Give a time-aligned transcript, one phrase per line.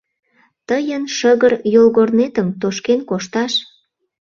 [0.67, 3.53] Тыйын шыгыр йолгорнетым тошкен кошташ.